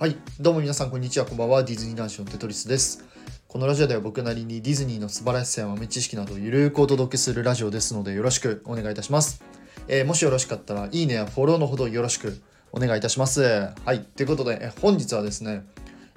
[0.00, 1.64] はい、どうも皆さんこんにちは、こんばんは。
[1.64, 3.04] ディズニー男子のテトリスです。
[3.48, 9.42] このラジオでは僕なりにディズニーの素晴らしさや豆知識などをゆるくお届けするラジオですのでよろしくお願いいたします。
[9.88, 12.40] えーもしよろしかったらいいねやフォローのほどよろしく
[12.70, 13.42] お願いいたします。
[13.42, 15.66] はい、ということで、え本日はですね、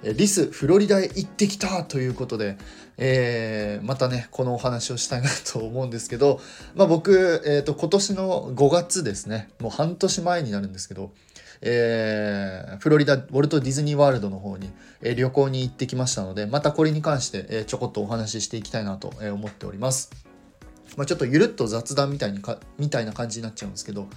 [0.04, 2.58] リス、フロリダへ行ってきたということで、
[3.00, 6.40] えーまたね、このお話をしたいなと思うんですけど、
[6.76, 11.12] まあ僕、えーと、今年の5月ですね、もう半年前になるんですけど、
[11.62, 20.12] えーフロリダウォルト・ディズニー・ワールドの方に、えー旅行に行ってきましたのでまたこれに関して、えーちょこっとお話ししていきたいなとえー思っております。
[20.98, 24.08] まあ、ちょっとゆるっと雑談みたいにかみたいな感じになっちゃうんですけど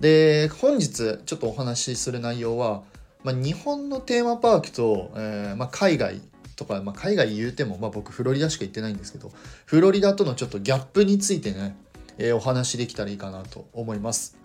[0.00, 2.82] で本日ちょっとお話しする内容は、
[3.22, 6.22] まあ、日本のテーマパークと、えーまあ、海外
[6.56, 9.32] とか、まあ、海外言うても、まあ、僕フロリダしか行ってないんですけど
[9.66, 11.76] フロリダとのちょっとギャップについてね、
[12.16, 14.38] えーお話しできたらいいかなと思います。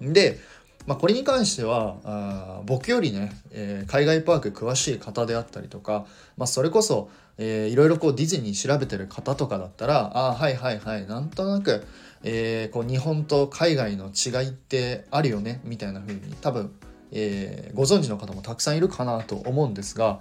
[0.00, 0.38] で、
[0.86, 11.84] まあ、これに関してはあ僕よりね、えー海外パーク詳しい方であったりとか、まあ、それこそ、えーいろいろこうディズニー調べてる方とかだったらあーはいはいはいなんとなく、
[12.22, 16.72] えーこう日本と海外の違いってあるよねみたいな風に多分、
[17.12, 20.20] えーご存知の方もたくさんいるかなと思うんですが、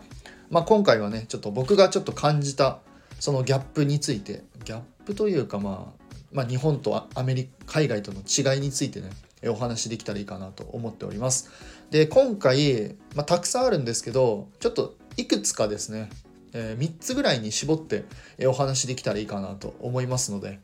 [0.49, 2.79] まあ、今回はねちょっと僕がちょっと感じた
[3.19, 5.99] そのギャップについてギャップというかまあ
[6.31, 9.09] まあ、日本とアメリカ海外との違いについてね
[9.47, 11.49] お話できたらいいかなと思っております。
[11.91, 16.09] で今回、まあ、たくさんあるんですけどちょっといくつかですね、
[16.53, 18.05] え3つぐらいに絞って
[18.47, 20.59] お話しできたらいいかなと思いますので、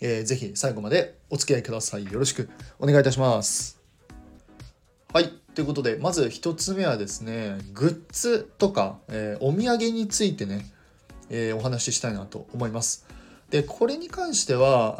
[0.00, 2.04] えーぜひ最後までお付き合いください。
[2.04, 3.80] よろしくお願いいたします。
[5.12, 5.32] はい。
[5.54, 10.66] ということで、まず1つ目はですね、グッズとか、えーお土産についてね、
[11.30, 13.06] えーお話ししたいなと思います。
[13.50, 14.96] でこれに関しては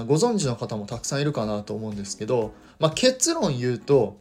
[0.00, 4.18] あご存知の方もたくさんいるかなと思うんですけど、まあ、結論言うと、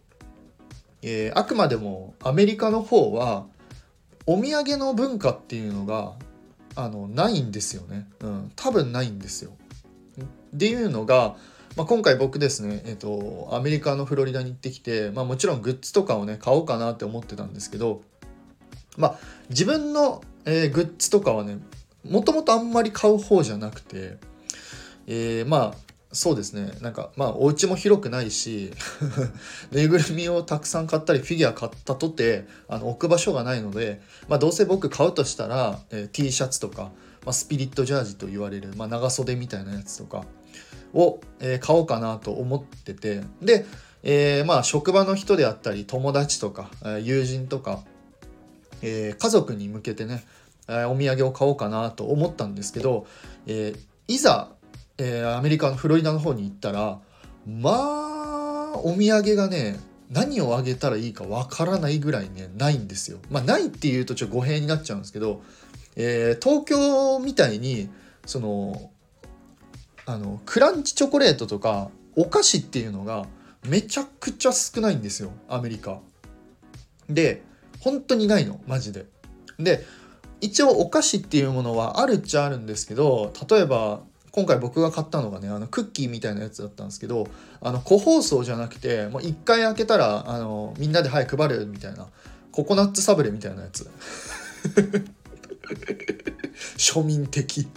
[1.01, 3.45] えーあくまでもアメリカの方は
[4.27, 6.13] お土産の文化っていうのが
[6.75, 9.51] あのないんですよね、うん、多分ないんですよ。
[10.55, 11.35] っていうのが、
[11.75, 18.01] まあ、今回僕ですね、えっとアメリカのフロリダに行ってきて、まあ、もちろんグッズとかをね買おうかなって思ってたんですけど、
[18.97, 19.19] まあ、
[19.49, 21.57] 自分の、えーグッズとかはね
[22.09, 24.17] もともとあんまり買う方じゃなくて、
[25.07, 26.71] えーまあそうですね。
[26.81, 28.71] なんかまあお家も広くないし
[29.71, 36.91] ぬいぐるみをたくさん買ったりフィギュア買ったとてあの置く場所がないので、まあ、どうせ僕買うとしたら、えー T シャツとか、
[37.25, 40.23] まあ、スピリットジャージと言われる、まあ、長袖みたいなやつとか
[40.93, 43.65] を、えー買おうかなと思っててで、
[44.01, 47.83] えーまあ職場の人であったり友達とか、えー友人とか、
[48.81, 50.23] えー家族に向けてね
[50.67, 53.07] お土産を買おうかなと思ったんですけど、
[53.45, 53.79] えー
[54.09, 54.49] いざ、
[54.97, 56.99] えーアメリカのフロリダの方に行ったら
[57.45, 59.79] まあお土産がね
[60.09, 63.19] 何をあげたらいいかわからないぐらいねないんですよ。
[63.29, 65.41] まあないっていうとちょっと語弊になっちゃうんですけど、
[65.95, 67.89] えー東京みたいに
[68.25, 68.91] その
[70.05, 73.25] あのクランチチョコレートとかお菓子っていうのが
[73.67, 75.99] めちゃくちゃ少ないんですよアメリカ。
[77.09, 77.43] で
[77.81, 79.05] 本当にないのマジで。
[79.59, 79.83] で
[80.41, 87.27] 一応お菓子っていうものはあるっちゃあるんですけど例えば今回僕が買ったのがねあのクッキーみたいなやつだったんですけど
[87.59, 92.07] あの個包装じゃなくてもう一回開けたらあのみんなではい配るみたいな
[92.51, 93.89] ココナッツサブレみたいなやつ。
[96.77, 97.67] 庶民的。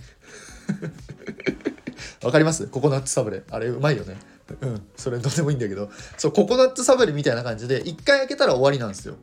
[2.24, 2.66] わかります？
[2.66, 3.42] ココナッツサブレ。
[3.50, 4.16] あれうまいよね。
[4.60, 4.82] うん。
[4.96, 5.90] それどうでもいいんだけど。
[6.16, 9.16] そうココナッツサブレみたいな感じで一回開けたら終わりなんですよ。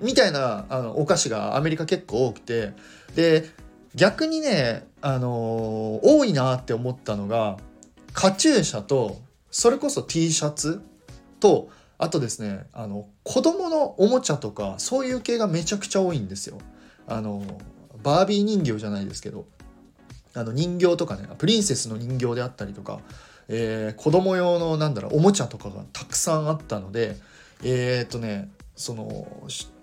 [0.00, 2.72] みたいなあのお菓子がアメリカ結構多くて
[3.14, 3.50] で
[3.94, 7.56] 逆にね、あのー多いなって思ったのが
[8.12, 9.18] カチューシャと
[9.50, 10.80] それこそ T シャツ
[11.40, 16.58] とあとですねあの子供のおもちゃとかそういう系がめちゃくちゃ多いんですよ。
[17.06, 17.42] あの
[18.02, 19.46] バービー人形じゃないですけど
[20.34, 23.00] あの人形とかねプリンセスの人形であったりとか、
[23.48, 27.16] えー子供用のなんだろうおもちゃとかがたくさんあったので
[27.64, 29.26] えーっとねその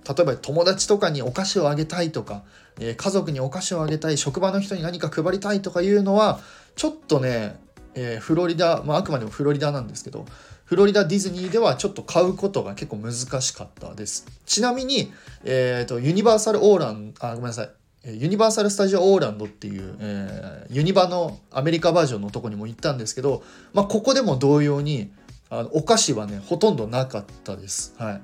[0.08, 2.44] 例えば友達とかにお菓子をあげたいとか、
[2.80, 6.40] えー家族にお菓子をあげたい職場の人に何か配りたいとかいうのは
[6.76, 7.60] ちょっとね、
[7.96, 10.26] えーフロリダ、まあ、あくまでもフロリダなんですけど
[10.66, 14.28] フロリダディズニーではちょっと買うことが結構難しかったです。
[14.46, 15.12] ちなみに、
[15.44, 17.70] えー、とユニバーサルオーランあごめんなさい。
[18.06, 23.44] ユニバーサル・スタジオ・オーランドっていう、えーユニバのアメリカバージョンのとこにも行ったんですけど、
[23.74, 25.12] まあ、ここでも同様に
[25.50, 27.96] あのお菓子はねほとんどなかったです。
[27.98, 28.22] はい。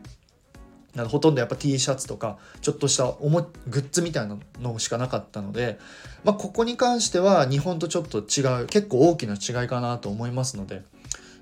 [0.96, 5.80] あのほとんどやっぱ T シャツとかちょっとしたおもグッズみたいなのしかなかったので、
[6.24, 10.84] まあ、ここに関しては日本とちょっと違う結構大きな違いかなと思いますので、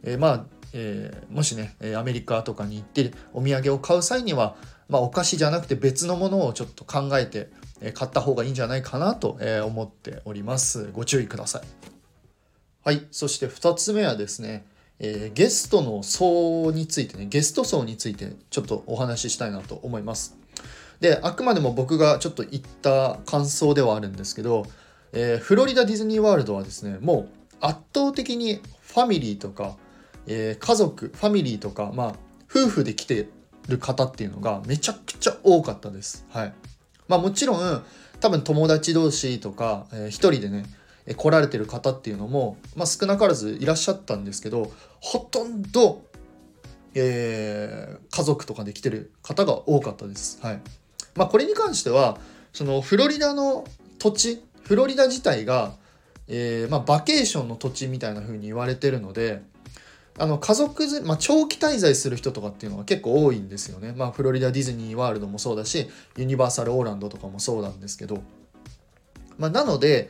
[0.04, 4.56] えーまあえー、もしねアメリカとかに行ってお土産を買う際には、
[4.88, 7.50] まあ、お菓子じゃなくて別のものをちょっと考えて
[7.94, 10.92] 買った方がいいんじゃないかなと思っております。
[10.94, 11.62] ご注意ください。
[12.84, 14.66] はいそして2つ目はですね
[15.04, 20.38] えー、ゲストの層についてねゲスト層についてちょっとお話ししたいなと思います。
[21.00, 24.68] であくまでも僕がちょっと言った感想ではあるんですけど、
[25.12, 29.76] えー、フロリダディズニーワールドはですねもう圧倒的にファミリーとか、
[30.28, 32.16] えー、家族ファミリーとかまあ
[32.48, 33.28] 夫婦で来て
[33.68, 36.28] る方っていうのがめちゃくちゃ多かったです。
[36.30, 36.54] はい。
[37.08, 37.84] まあもちろん
[38.20, 40.66] 多分友達同士とか、えー、一人でね
[41.16, 46.04] 来られてる方っていうのも、まあ、少なからずいらっしゃったんですけどほとんど、
[46.94, 50.40] えー、家族とかで来てる方が多かったです。
[50.42, 50.62] はい
[51.16, 52.18] まあ、これに関しては
[52.54, 53.66] そのフロリダの
[54.00, 55.74] 土地フロリダ自体が、
[56.28, 59.42] えーまあ、バケーションの土地みたいな風に言われてるので
[60.18, 63.94] あの家族ず、まあ、長期滞在する人とかっていうのは結構多いんですよね。
[63.96, 68.22] まあ、フロリダディズニーワールドもそうだしユニバーサルオーランドとかもそうなんですけど、
[69.38, 70.10] まあ、なので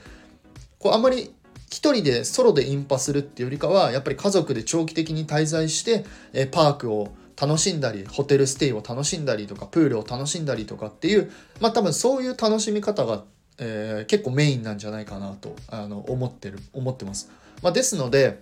[0.81, 1.33] こうあんまり
[1.67, 13.23] 一人でソロでインパするっていうよりかはやっぱり家族で長期的に滞在して、えパークを楽しんだりホテルステイを楽しんだりとかプールを楽しんだりとかっていうまあ多分そういう楽しみ方が、
[13.57, 17.31] えー、結構メインなんじゃないかなとあの思ってる思ってます。
[17.63, 18.41] まあ、ですので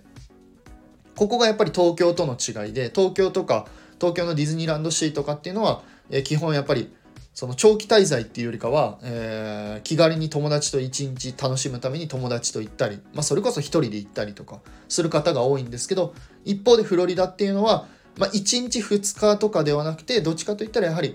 [1.16, 3.66] ここがやっぱり東京との違いで東京とか
[3.98, 6.92] 東京のディズニーランドシーとかっていうのは、えー、基本やっぱり
[7.32, 17.86] その長期滞在っていうよりかは、えー、気軽に友達と一日楽しむために友達と行ったり、まあ、それこそ一人で行ったりとかする方が多いんですけど一方でフロリダっていうのは、
[18.18, 21.14] まあ、1日2日とかではなくてどっちかといったらやはり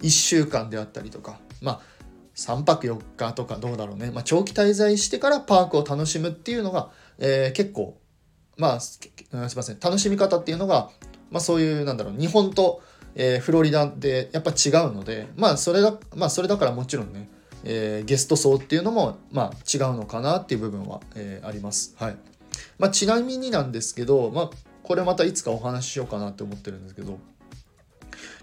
[0.00, 1.80] 1週間であったりとか、まあ、
[2.36, 7.98] 3泊4日とかどうだろうね、まあ、長期滞在してからパークを楽しむっていうのが、えー、結構
[8.56, 9.00] まあす
[9.32, 9.80] いません。
[9.80, 10.90] 楽しみ方っていうのが、
[11.30, 12.82] まあ、そういうなんだろう日本と
[13.14, 17.28] えー、フロリダでやっぱ違うのでまあそれだまあそれだからもちろんね、
[17.64, 21.94] えー、ゲスト層っていうのもまあ違うのかなっていう部分は、えー、あります。
[21.98, 22.16] はい
[22.78, 24.50] まあ、ちなみになんですけど、まあ、
[24.82, 27.18] これまたいつかお話ししようかなって思ってるんですけど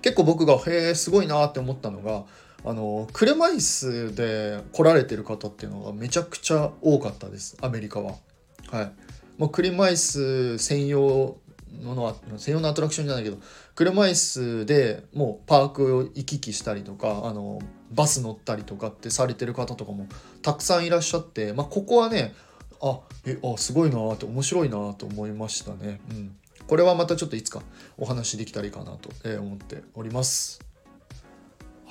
[0.02, 2.24] 結構僕がへえすごいなって思ったのが
[2.64, 8.16] あの車椅子で来られてる方っていうのがめちゃくちゃ多かったですアメリカは。
[8.70, 8.92] はい、
[9.38, 11.38] もう車椅子専用
[11.82, 13.38] のの専用のアトラクションじゃないけど
[13.76, 17.60] 車椅子でもうパークを行き来したりとかあの
[17.92, 20.08] バス乗ったりとかってされてる方とかも
[20.42, 22.34] たくさんいらっしゃって、まあ、ここはね
[22.82, 26.02] あえあすごいなって面白いなと思いましたね。
[26.10, 26.36] うん、
[26.68, 27.62] これはまたちょっといつか
[27.98, 29.10] お話できたらいいかなと
[29.40, 30.72] 思っております。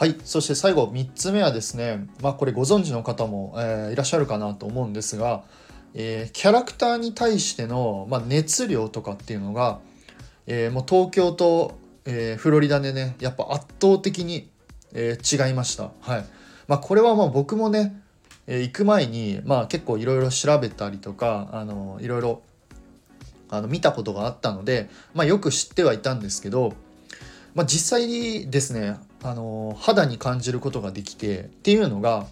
[0.00, 0.16] はい。
[0.24, 5.44] そして最後、3つ目はですね、まあこれご存知の方も、え、いらっしゃるかなと思うんですが、
[5.92, 9.80] えー、キャラクターに対しての、まあ、熱量とかっていうのが、
[10.52, 14.50] えー、もう東京と、えー、フロリダでねやっぱ圧倒的に、
[14.92, 15.92] え違いました。
[16.00, 16.24] はい
[16.66, 18.02] まあ、これはまあ僕もね、
[18.48, 22.42] え行く前に、まあ、結構いろいろ調べたりとかあのいろいろ
[23.48, 26.72] あの見たことがあったので、まあ、よく知ってはいたんですけど、
[27.54, 32.26] まあ、実際にですねあの肌に感じることができてっていうのが、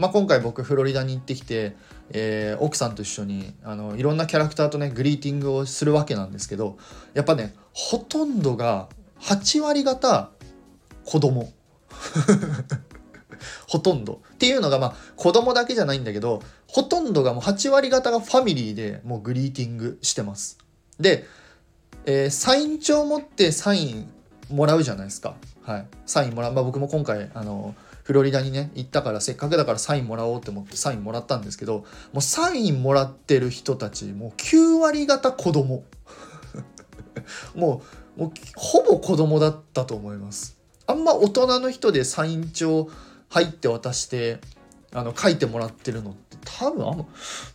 [0.00, 1.76] まあ、今回僕フロリダに行ってきて
[2.12, 6.76] えー、奥さんと一緒にあのいろんなキャラクターとねグリーティングをするわけなんですけど
[7.14, 8.88] やっぱねほとんどが
[9.20, 10.30] 8割方
[11.04, 11.52] 子供。
[13.66, 14.20] ほとんど。
[14.34, 20.58] っていうのがまあ子供だけじゃないんだけどほとんどがもう8割方がファミリーでもうグリーティングしてます。
[20.98, 21.26] で、
[22.06, 24.10] えー、サイン帳持ってサイン
[24.50, 25.36] もらうじゃないですか。
[25.62, 25.86] はい。
[26.06, 27.74] サインもらう、まあ、僕も今回あの
[28.10, 35.84] フロリダにね行ったからせっかくだからサインもらおうって思ってサインもらったんですけどもうサインもらってる人たちもう9割方子供。
[37.54, 37.82] も
[38.16, 40.56] うもうほぼ子供だったと思います。
[40.88, 42.88] あんま大人の人でサイン帳
[43.28, 44.40] 入って渡して
[44.92, 47.06] あの書いてもらってるのって多分あんま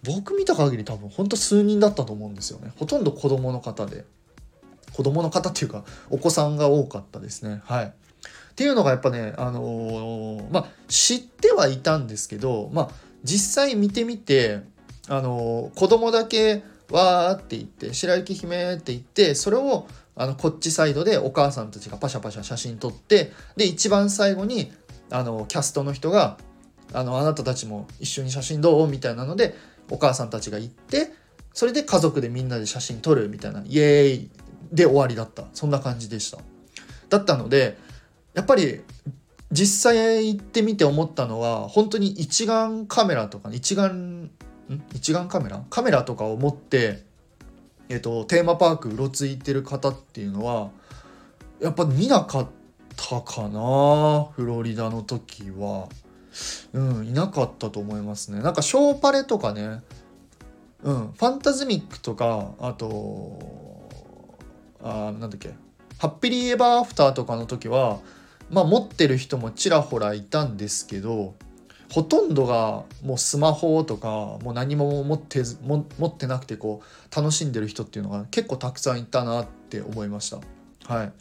[0.06, 2.72] 僕見た限り多分ほんと数人だったと思うんですよね。
[2.78, 4.06] ほとんど子供の方で。
[4.94, 7.62] 子供の方っていうかお子さんが多かったですね。
[7.66, 7.94] はい。
[8.56, 12.90] っていうのがやっぱね、あのー、まあ、知ってはいたんですけど、まあ、
[13.22, 14.62] 実際見てみて、
[15.10, 24.72] あのー、子供だけわーって言って白雪姫って言ってそれをあのこっちサイドでお母さんたちがパシャパシャ写真撮ってで一番最後に
[25.10, 26.38] あのキャストの人が
[26.94, 29.56] あの「あなたたちも一緒に写真どう?」みたいなので
[29.92, 31.12] お母さんたちが行って
[31.54, 34.30] それで家族でみんなで写真撮るみたいなイエーイ
[34.72, 36.38] で終わりだったそんな感じでした
[37.10, 37.78] だったので
[38.36, 38.82] やっぱり
[39.52, 44.30] 実際行ってみて思ったのは本当に一眼カメラとか一眼
[44.94, 45.64] 一眼カメラ？
[45.72, 47.04] カメラとかを持って
[47.90, 50.70] えーと、テーマパークうろついてる方っていうのは
[51.62, 52.48] やっぱ見なかっ
[52.96, 55.88] たかなフロリダの時は。
[56.74, 58.42] うん、いなかったと思いますね。
[58.42, 59.82] なんかショーパレとかね、
[60.84, 63.88] うん、ファンタズミックとか、あと、
[64.84, 65.54] あなんだっけ、
[65.98, 68.00] ハッピリーエバーアフターとかの時は、
[68.50, 71.36] まあ持ってる人もちらほらいたんですけど、
[71.92, 74.08] ほとんどがもうスマホとか
[74.44, 80.40] もう何も持っても持ってなくてこう楽しんでる人っていうのが結構たくさんいたなって思いました。
[80.94, 81.14] はい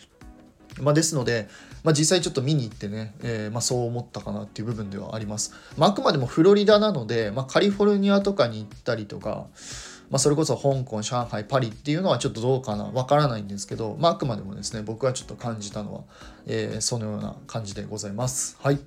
[0.81, 1.49] まあ、ですので、
[1.83, 5.55] まあ、実際ちょっと見に行ってね、えー、まあ、そう思ったかなっていう部分ではあります。
[5.77, 9.47] まあ、くまでもフロリダなので、まカリフォルニアとかに行ったりとか、
[10.11, 16.05] まそれこそ香港上海パリっていうのはちょっとどうかなわからないんですけど、まあ、くまでもですね僕はちょっと感じたのは、
[16.47, 18.57] えー、そのような感じでございます。
[18.61, 18.79] はい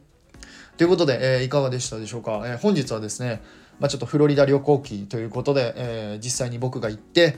[0.77, 3.41] ということで、えー、いかがでしたでしょうか、えー、本日はですね、
[3.79, 7.35] まあ、ちょっとフロリダ旅行記ということで、えー、実際に僕が行って、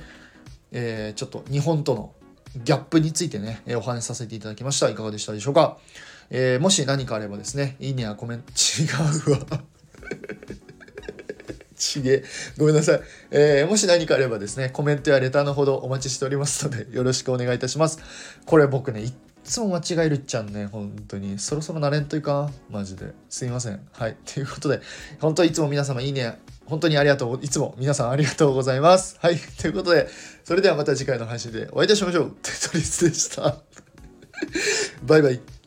[0.71, 2.13] えちょっと日本との
[2.63, 4.89] ギャップについてね、えお話しさせていただきました。
[4.89, 5.77] いかがでしたでしょうか、
[6.29, 8.85] えもし何かあればですね、いいねやコメント、違
[9.29, 9.63] うわ。
[11.79, 12.23] ちげえ
[12.57, 17.99] ごめんなさい、えー、もし何かあればですね、コメントやレターのほどお待ちしておりますので、よろしくお願いいたします。
[18.45, 19.11] これ僕ね、い
[19.43, 21.39] つも間違えるっちゃんね、本当に。
[21.39, 23.13] そろそろ慣れんといかマジで。
[23.29, 23.79] すいません。
[23.93, 24.17] はい。
[24.31, 24.81] ということで、
[25.19, 27.39] 本当いつも皆様いいね、本当にありがとう。
[27.41, 29.17] いつも皆さんありがとうございます。
[29.19, 29.37] はい。
[29.37, 30.07] ということで、
[30.43, 32.35] それではまた次回の配信でお会いいたしましょう。
[32.43, 33.57] テトリスでした。
[35.03, 35.58] バイバイ。